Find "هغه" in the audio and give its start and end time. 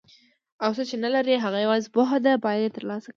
1.37-1.59